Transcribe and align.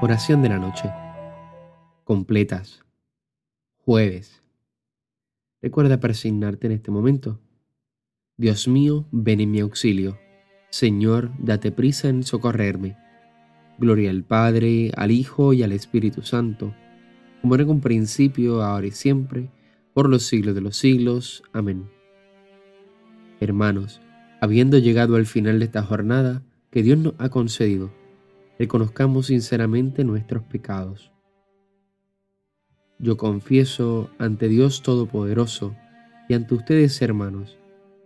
Oración 0.00 0.42
de 0.42 0.48
la 0.48 0.58
noche. 0.58 0.90
Completas. 2.04 2.84
Jueves. 3.84 4.40
Recuerda 5.60 6.00
persignarte 6.00 6.66
en 6.66 6.72
este 6.72 6.90
momento. 6.90 7.38
Dios 8.36 8.68
mío, 8.68 9.06
ven 9.10 9.40
en 9.40 9.50
mi 9.50 9.60
auxilio. 9.60 10.18
Señor, 10.70 11.30
date 11.38 11.72
prisa 11.72 12.08
en 12.08 12.22
socorrerme. 12.22 12.96
Gloria 13.78 14.10
al 14.10 14.22
Padre, 14.24 14.92
al 14.96 15.10
Hijo 15.10 15.52
y 15.52 15.62
al 15.62 15.72
Espíritu 15.72 16.22
Santo, 16.22 16.74
como 17.40 17.54
era 17.54 17.64
con 17.64 17.80
principio, 17.80 18.62
ahora 18.62 18.86
y 18.86 18.90
siempre, 18.90 19.50
por 19.94 20.08
los 20.08 20.24
siglos 20.24 20.54
de 20.54 20.60
los 20.60 20.76
siglos. 20.76 21.42
Amén. 21.52 21.88
Hermanos, 23.40 24.00
habiendo 24.40 24.78
llegado 24.78 25.16
al 25.16 25.26
final 25.26 25.58
de 25.58 25.66
esta 25.66 25.82
jornada 25.82 26.42
que 26.70 26.82
Dios 26.82 26.98
nos 26.98 27.14
ha 27.18 27.28
concedido, 27.28 27.92
reconozcamos 28.58 29.26
sinceramente 29.26 30.04
nuestros 30.04 30.42
pecados. 30.42 31.12
Yo 32.98 33.16
confieso 33.16 34.10
ante 34.18 34.48
Dios 34.48 34.82
Todopoderoso 34.82 35.74
y 36.28 36.34
ante 36.34 36.54
ustedes, 36.54 37.00
hermanos, 37.00 37.56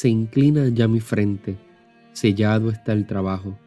Se 0.00 0.08
inclina 0.08 0.68
ya 0.68 0.86
mi 0.86 1.00
frente, 1.00 1.58
sellado 2.12 2.70
está 2.70 2.92
el 2.92 3.04
trabajo. 3.04 3.58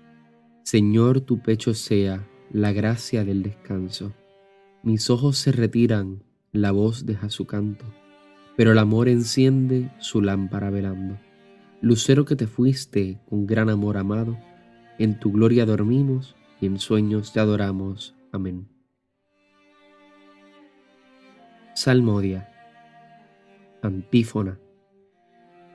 Señor, 0.64 1.20
tu 1.20 1.42
pecho 1.42 1.74
sea 1.74 2.26
la 2.54 2.72
gracia 2.72 3.26
del 3.26 3.44
descanso. 3.44 4.14
Mis 4.82 5.10
ojos 5.10 5.38
se 5.38 5.52
retiran, 5.52 6.24
la 6.54 6.72
voz 6.72 7.06
deja 7.06 7.30
su 7.30 7.48
canto, 7.48 7.84
pero 8.56 8.72
el 8.72 8.78
amor 8.78 9.10
enciende 9.10 9.92
su 10.00 10.22
lámpara 10.22 10.70
velando. 10.70 11.20
Lucero 11.82 12.24
que 12.24 12.38
te 12.38 12.48
fuiste 12.48 13.20
con 13.30 13.46
gran 13.46 13.70
amor 13.70 13.98
amado, 13.98 14.40
en 15.00 15.20
tu 15.20 15.34
gloria 15.34 15.66
dormimos 15.66 16.38
y 16.62 16.68
en 16.68 16.80
sueños 16.80 17.34
te 17.34 17.42
adoramos. 17.42 18.16
Amén. 18.32 18.70
Salmodia. 21.76 22.50
Antífona. 23.82 24.58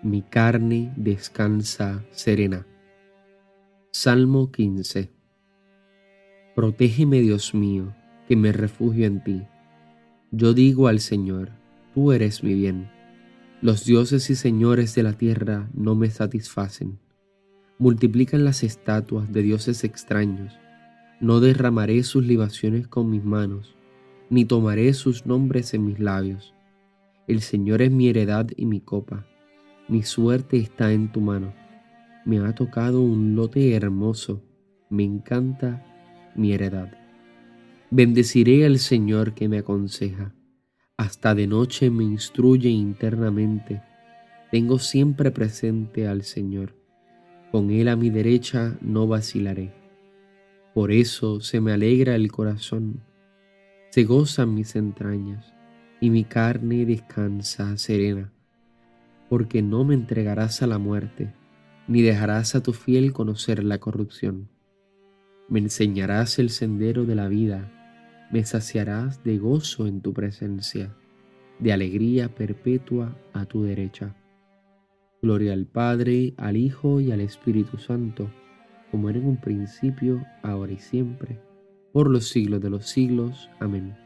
Mi 0.03 0.23
carne 0.23 0.93
descansa 0.97 2.05
serena. 2.11 2.67
Salmo 3.91 4.53
15. 4.53 5.11
Protégeme, 6.55 7.21
Dios 7.21 7.55
mío, 7.55 7.95
que 8.29 8.37
me 8.37 8.53
refugio 8.53 9.07
en 9.07 9.23
ti. 9.25 9.43
Yo 10.31 10.55
digo 10.55 10.89
al 10.89 11.01
Señor, 11.01 11.51
tú 11.95 12.13
eres 12.13 12.43
mi 12.45 12.55
bien. 12.55 12.91
Los 13.63 13.85
dioses 13.85 14.31
y 14.31 14.35
señores 14.35 14.95
de 14.95 15.03
la 15.03 15.15
tierra 15.15 15.69
no 15.75 15.95
me 15.95 16.11
satisfacen 16.11 16.99
multiplican 17.79 18.45
las 18.45 18.63
estatuas 18.63 19.33
de 19.33 19.43
dioses 19.43 19.85
extraños. 19.85 20.55
No 21.21 21.41
derramaré 21.41 22.03
sus 22.03 22.27
libaciones 22.27 22.89
con 22.89 23.11
mis 23.11 23.25
manos, 23.25 23.77
ni 24.31 24.45
tomaré 24.45 24.93
sus 24.95 25.27
nombres 25.27 25.75
en 25.75 25.85
mis 25.85 25.99
labios. 25.99 26.55
El 27.27 27.41
Señor 27.43 27.83
es 27.83 27.91
mi 27.91 28.09
heredad 28.09 28.49
y 28.57 28.67
mi 28.67 28.81
copa. 28.81 29.27
Mi 29.89 30.03
suerte 30.03 30.57
está 30.57 30.93
en 30.93 31.13
tu 31.13 31.21
mano. 31.21 31.53
Me 32.25 32.39
ha 32.39 32.55
tocado 32.55 33.03
un 33.03 33.37
lote 33.37 33.75
hermoso. 33.75 34.43
Me 34.91 35.05
encanta 35.05 35.85
mi 36.35 36.53
heredad. 36.53 36.93
Bendeciré 37.91 38.67
al 38.67 38.79
Señor 38.79 39.35
que 39.35 39.49
me 39.49 39.59
aconseja. 39.59 40.35
Hasta 40.97 41.35
de 41.35 41.47
noche 41.47 41.91
me 41.91 42.05
instruye 42.05 42.69
internamente. 42.69 43.83
Tengo 44.51 44.79
siempre 44.79 45.31
presente 45.31 46.09
al 46.09 46.23
Señor 46.23 46.75
con 47.51 47.71
Él 47.71 47.89
a 47.89 47.97
mi 47.97 48.11
derecha 48.11 48.77
no 48.81 49.07
vacilaré. 49.07 49.73
Por 50.75 50.93
eso 50.93 51.41
se 51.41 51.61
me 51.61 51.73
alegra 51.73 52.15
el 52.15 52.31
corazón, 52.31 53.03
se 53.91 54.05
gozan 54.05 54.55
mis 54.55 54.77
entrañas, 54.77 55.55
y 55.99 56.11
mi 56.11 56.25
carne 56.25 56.85
descansa 56.85 57.79
serena, 57.79 58.31
porque 59.29 59.63
no 59.63 59.85
me 59.85 59.95
entregarás 59.95 60.63
a 60.63 60.67
la 60.67 60.79
muerte, 60.79 61.35
ni 61.89 62.03
dejarás 62.03 62.55
a 62.55 62.63
tu 62.63 62.73
fiel 62.73 63.13
conocer 63.13 63.63
la 63.65 63.79
corrupción. 63.79 64.49
Me 65.49 65.61
enseñarás 65.61 66.39
el 66.39 66.51
sendero 66.51 67.05
de 67.05 67.15
la 67.15 67.29
vida, 67.29 67.73
me 68.31 68.45
saciarás 68.45 69.23
de 69.23 69.39
gozo 69.39 69.87
en 69.87 70.01
tu 70.01 70.13
presencia, 70.13 70.95
de 71.59 71.73
alegría 71.73 72.35
perpetua 72.35 73.17
a 73.33 73.45
tu 73.47 73.63
derecha. 73.63 74.17
Gloria 75.23 75.53
al 75.53 75.67
Padre, 75.67 76.35
al 76.37 76.57
Hijo 76.57 77.01
y 77.01 77.13
al 77.13 77.21
Espíritu 77.21 77.79
Santo, 77.79 78.31
como 78.91 79.09
era 79.11 79.19
en 79.19 79.27
un 79.27 79.41
principio, 79.41 80.25
ahora 80.43 80.73
y 80.73 80.79
siempre, 80.79 81.41
por 81.93 82.11
los 82.11 82.29
siglos 82.29 82.61
de 82.61 82.71
los 82.71 82.87
siglos. 82.87 83.49
Amén. 83.59 83.97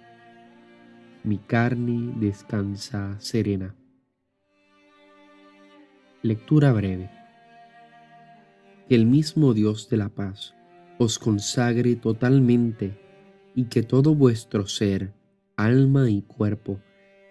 Mi 1.25 1.38
carne 1.38 2.14
descansa 2.19 3.16
serena. 3.19 3.75
Lectura 6.22 6.70
breve. 6.75 7.10
Que 8.86 8.94
el 8.94 9.06
mismo 9.06 9.54
Dios 9.54 9.88
de 9.88 9.97
la 9.97 10.10
paz 10.10 10.54
os 10.98 11.19
consagre 11.19 11.97
totalmente 11.97 13.00
y 13.54 13.64
que 13.64 13.82
todo 13.82 14.14
vuestro 14.14 14.66
ser, 14.66 15.14
alma 15.56 16.10
y 16.10 16.20
cuerpo 16.20 16.78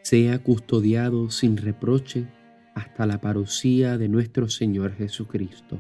sea 0.02 0.42
custodiado 0.42 1.30
sin 1.30 1.58
reproche 1.58 2.26
hasta 2.74 3.06
la 3.06 3.22
parucía 3.22 4.00
de 4.00 4.10
nuestro 4.10 4.50
Señor 4.50 4.96
Jesucristo. 4.96 5.80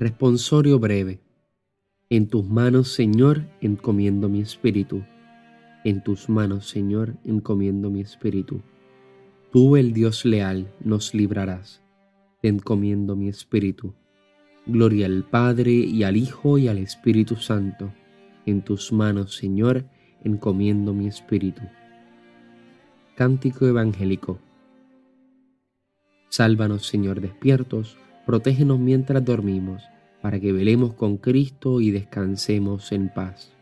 Responsorio 0.00 0.80
breve. 0.80 1.20
En 2.10 2.26
tus 2.26 2.44
manos, 2.44 2.92
Señor, 2.92 3.44
encomiendo 3.60 4.28
mi 4.28 4.40
espíritu. 4.40 5.04
En 5.84 6.02
tus 6.02 6.28
manos, 6.28 6.68
Señor, 6.68 7.14
encomiendo 7.24 7.90
mi 7.90 8.00
espíritu. 8.00 8.60
Tú, 9.56 9.74
el 9.76 9.94
Dios 9.94 10.26
leal, 10.26 10.70
nos 10.84 11.14
librarás. 11.14 11.82
Te 12.42 12.48
encomiendo 12.48 13.16
mi 13.16 13.30
espíritu. 13.30 13.94
Gloria 14.66 15.06
al 15.06 15.24
Padre 15.24 15.72
y 15.72 16.02
al 16.02 16.18
Hijo 16.18 16.58
y 16.58 16.68
al 16.68 16.76
Espíritu 16.76 17.36
Santo. 17.36 17.90
En 18.44 18.60
tus 18.60 18.92
manos, 18.92 19.34
Señor, 19.34 19.86
encomiendo 20.22 20.92
mi 20.92 21.06
espíritu. 21.06 21.62
Cántico 23.14 23.66
Evangélico. 23.66 24.40
Sálvanos, 26.28 26.86
Señor, 26.86 27.22
despiertos, 27.22 27.96
protégenos 28.26 28.78
mientras 28.78 29.24
dormimos, 29.24 29.82
para 30.20 30.38
que 30.38 30.52
velemos 30.52 30.92
con 30.92 31.16
Cristo 31.16 31.80
y 31.80 31.92
descansemos 31.92 32.92
en 32.92 33.08
paz. 33.08 33.54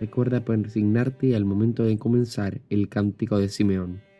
Recuerda 0.00 0.42
persignarte 0.42 1.36
al 1.36 1.44
momento 1.44 1.84
de 1.84 1.98
comenzar 1.98 2.62
el 2.70 2.88
cántico 2.88 3.38
de 3.38 3.50
Simeón. 3.50 4.11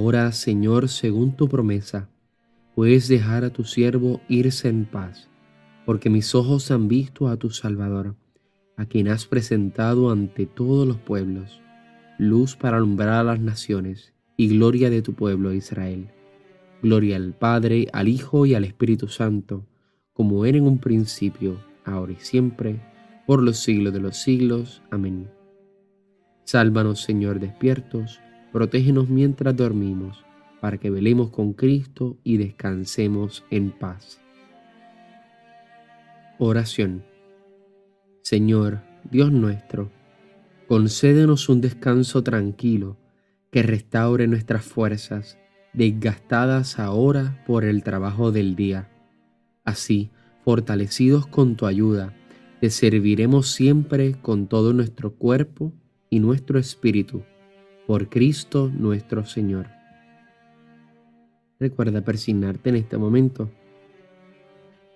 Ahora, 0.00 0.30
Señor, 0.30 0.88
según 0.88 1.32
tu 1.32 1.48
promesa, 1.48 2.08
puedes 2.76 3.08
dejar 3.08 3.42
a 3.42 3.50
tu 3.50 3.64
siervo 3.64 4.20
irse 4.28 4.68
en 4.68 4.84
paz, 4.84 5.28
porque 5.84 6.08
mis 6.08 6.36
ojos 6.36 6.70
han 6.70 6.86
visto 6.86 7.26
a 7.26 7.36
tu 7.36 7.50
Salvador, 7.50 8.14
a 8.76 8.86
quien 8.86 9.08
has 9.08 9.26
presentado 9.26 10.12
ante 10.12 10.46
todos 10.46 10.86
los 10.86 10.98
pueblos, 10.98 11.60
luz 12.16 12.54
para 12.54 12.76
alumbrar 12.76 13.14
a 13.14 13.24
las 13.24 13.40
naciones 13.40 14.14
y 14.36 14.46
gloria 14.46 14.88
de 14.88 15.02
tu 15.02 15.14
pueblo 15.14 15.52
Israel. 15.52 16.12
Gloria 16.80 17.16
al 17.16 17.34
Padre, 17.34 17.88
al 17.92 18.06
Hijo 18.06 18.46
y 18.46 18.54
al 18.54 18.62
Espíritu 18.62 19.08
Santo, 19.08 19.66
como 20.12 20.44
era 20.44 20.58
en 20.58 20.64
un 20.64 20.78
principio, 20.78 21.58
ahora 21.84 22.12
y 22.12 22.20
siempre, 22.20 22.80
por 23.26 23.42
los 23.42 23.58
siglos 23.58 23.92
de 23.92 23.98
los 23.98 24.16
siglos. 24.16 24.80
Amén. 24.92 25.28
Sálvanos, 26.44 27.00
Señor, 27.02 27.40
despiertos, 27.40 28.20
protégenos 28.52 29.08
mientras 29.08 29.56
dormimos 29.56 30.24
para 30.60 30.78
que 30.78 30.90
velemos 30.90 31.30
con 31.30 31.52
Cristo 31.52 32.16
y 32.24 32.36
descansemos 32.36 33.44
en 33.50 33.70
paz. 33.70 34.20
Oración. 36.38 37.04
Señor, 38.22 38.80
Dios 39.10 39.32
nuestro, 39.32 39.90
concédenos 40.66 41.48
un 41.48 41.60
descanso 41.60 42.22
tranquilo 42.22 42.96
que 43.50 43.62
restaure 43.62 44.26
nuestras 44.26 44.64
fuerzas, 44.64 45.38
desgastadas 45.72 46.78
ahora 46.78 47.42
por 47.46 47.64
el 47.64 47.82
trabajo 47.82 48.32
del 48.32 48.54
día. 48.54 48.90
Así, 49.64 50.10
fortalecidos 50.44 51.26
con 51.26 51.56
tu 51.56 51.66
ayuda, 51.66 52.14
te 52.60 52.70
serviremos 52.70 53.50
siempre 53.50 54.14
con 54.20 54.46
todo 54.46 54.72
nuestro 54.72 55.14
cuerpo 55.14 55.72
y 56.10 56.20
nuestro 56.20 56.58
espíritu, 56.58 57.22
por 57.88 58.10
Cristo 58.10 58.70
nuestro 58.70 59.24
Señor. 59.24 59.68
Recuerda 61.58 62.02
persignarte 62.02 62.68
en 62.68 62.76
este 62.76 62.98
momento. 62.98 63.50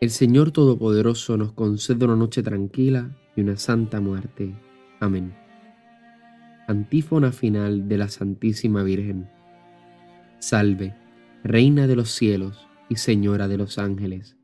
El 0.03 0.11
Señor 0.11 0.51
Todopoderoso 0.51 1.39
nos 1.39 1.53
concede 1.53 2.05
una 2.05 2.17
noche 2.17 2.43
tranquila 2.43 3.17
y 3.35 3.41
una 3.41 3.57
santa 3.57 3.99
muerte. 4.03 4.55
Amén. 5.01 5.33
Antífona 6.69 7.33
final 7.33 7.89
de 7.89 7.97
la 7.97 8.09
Santísima 8.09 8.83
Virgen. 8.83 9.27
Salve, 10.39 10.95
Reina 11.45 11.87
de 11.87 11.97
los 11.97 12.11
cielos 12.11 12.69
y 12.91 12.97
Señora 12.97 13.49
de 13.49 13.57
los 13.57 13.79
ángeles. 13.79 14.37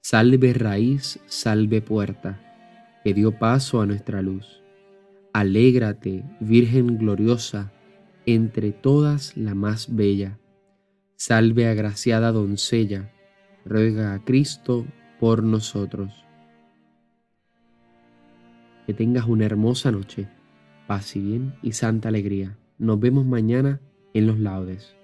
Salve 0.00 0.52
raíz, 0.54 1.20
salve 1.26 1.80
puerta, 1.80 2.40
que 3.04 3.14
dio 3.14 3.38
paso 3.38 3.80
a 3.80 3.86
nuestra 3.86 4.22
luz. 4.22 4.60
Alégrate, 5.32 6.24
Virgen 6.40 6.98
gloriosa, 6.98 7.72
entre 8.26 8.72
todas 8.72 9.36
la 9.36 9.54
más 9.54 9.94
bella 9.94 10.38
Salve 11.24 11.68
agraciada 11.68 12.32
doncella, 12.32 13.12
ruega 13.64 14.12
a 14.12 14.24
Cristo 14.24 14.84
por 15.20 15.44
nosotros. 15.44 16.24
Que 18.88 18.92
tengas 18.92 19.28
una 19.28 19.44
hermosa 19.44 19.92
noche, 19.92 20.26
paz 20.88 21.14
y 21.14 21.20
bien 21.20 21.54
y 21.62 21.74
santa 21.74 22.08
alegría. 22.08 22.58
Nos 22.76 22.98
vemos 22.98 23.24
mañana 23.24 23.80
en 24.14 24.26
los 24.26 24.40
laudes. 24.40 24.96